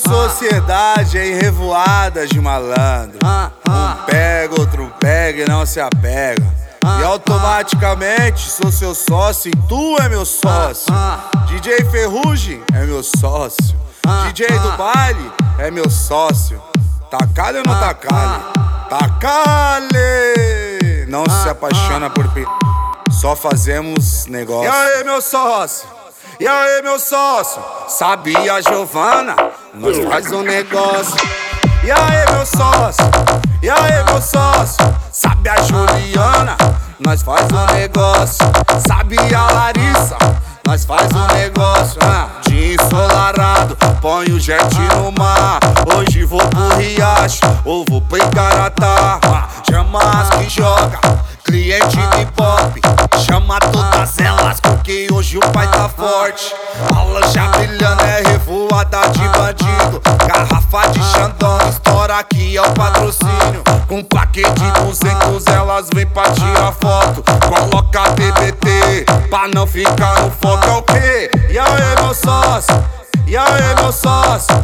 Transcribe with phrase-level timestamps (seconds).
[0.00, 3.18] sociedade em revoadas de malandro.
[3.68, 6.60] Um pega, outro pega e não se apega.
[6.98, 10.92] E automaticamente sou seu sócio e tu é meu sócio.
[11.46, 13.78] DJ Ferrugem é meu sócio.
[14.26, 16.60] DJ do baile é meu sócio.
[17.10, 18.42] Tacale ou não tacale?
[18.88, 19.90] Tacale!
[21.08, 22.44] Não se apaixona por p.
[23.10, 24.64] Só fazemos negócio.
[24.64, 25.88] E aí, meu sócio?
[26.38, 27.62] E aí, meu sócio?
[27.88, 29.36] Sabia, Giovana?
[29.74, 31.16] Nós faz um negócio.
[31.84, 33.04] E aí, meu sócio?
[33.62, 34.84] E aí, meu sócio?
[35.12, 36.56] Sabe a Juliana?
[36.98, 38.44] Nós faz um negócio.
[38.86, 40.16] Sabe a Larissa?
[40.66, 42.00] Nós faz um negócio.
[42.02, 44.62] Ah, de ensolarado, põe o jet
[44.96, 45.60] no mar.
[45.94, 49.20] Hoje vou pro Riacho, ou vou pro Icaratá.
[49.24, 50.98] Ah, chama as que joga,
[51.44, 52.80] cliente de pop.
[53.24, 56.54] Chama todas elas, porque hoje o pai tá forte.
[56.94, 59.29] A lancha brilhando é revoada de
[63.90, 67.24] Com paquete de 200, elas vêm pra tirar foto.
[67.48, 70.64] Coloca TBT, pra não ficar no foco.
[70.64, 71.30] É o quê?
[71.50, 72.84] E aí, meu sócio?
[73.26, 74.54] E aí, meu sócio?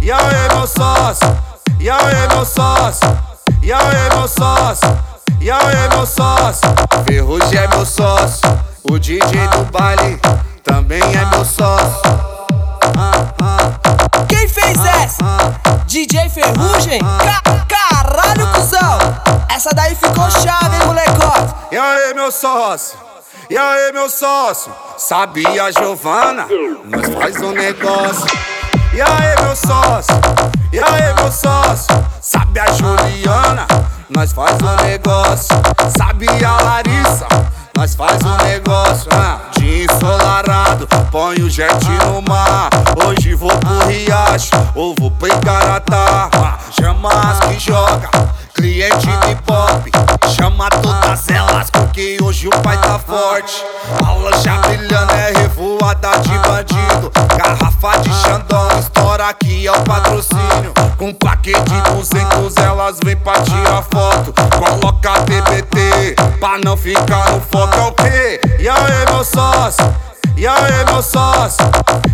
[0.00, 1.38] E aí, meu sócio?
[1.78, 3.18] E aí, meu sócio?
[3.62, 4.98] E aí, meu sócio?
[5.40, 6.68] E aí, meu sócio?
[7.06, 8.40] Ferrugem é meu sócio.
[8.82, 9.20] O DJ
[9.52, 10.18] do baile
[10.64, 12.02] também é meu sócio.
[14.28, 15.22] Quem fez essa?
[15.86, 17.00] DJ Ferrugem?
[18.46, 18.98] Cuzão!
[19.48, 21.54] Essa daí ficou chave, hein, molecote?
[21.70, 22.98] E aí, meu sócio?
[23.50, 24.72] E aí, meu sócio?
[24.96, 26.46] Sabia, Giovana?
[26.84, 28.26] Nós faz um negócio.
[28.94, 30.14] E aí, meu sócio?
[30.72, 31.94] E aí, meu sócio?
[32.20, 33.66] Sabe a Juliana?
[34.08, 35.54] Nós faz um negócio.
[35.96, 37.26] Sabe a Larissa?
[37.76, 39.08] Nós faz um negócio.
[39.12, 41.72] Ah, de ensolarado, põe o jet
[42.04, 42.70] no mar.
[43.04, 46.30] Hoje vou pro Riacho, ou vou pro Icaratá.
[46.34, 48.08] Ah, chama as que joga,
[48.62, 49.90] cliente de pop.
[50.36, 53.64] Chama todas elas, porque hoje o pai tá forte.
[54.06, 57.10] A lancha brilhando é revoada de bandido.
[57.36, 60.72] Garrafa de Xandão, estoura aqui é o patrocínio.
[60.96, 64.32] Com paquete de 200, elas vêm pra tirar foto.
[64.56, 67.74] Coloca TBT, pra não ficar no foco.
[67.74, 68.40] É o quê?
[68.60, 69.92] E aí, meu sócio?
[70.36, 71.64] E aí, meu sócio?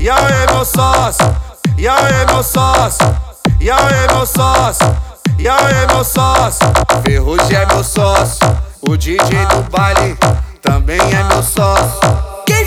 [0.00, 1.36] E aí, meu sócio?
[1.78, 3.16] E aí, meu sócio?
[3.60, 5.11] E aí, meu sócio?
[5.42, 6.68] E aí, meu sócio?
[7.02, 8.38] Ferrugem é meu sócio.
[8.80, 10.16] O DJ do baile
[10.60, 11.98] também é meu sócio.
[12.46, 12.64] Quem,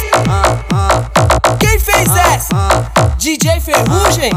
[1.57, 2.91] quem fez essa?
[3.17, 4.29] DJ Ferrugem?